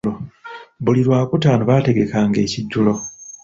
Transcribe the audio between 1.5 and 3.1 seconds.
baategekanga ekijjulo.